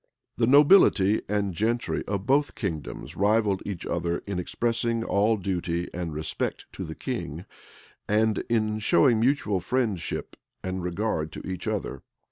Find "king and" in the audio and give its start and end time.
6.95-8.39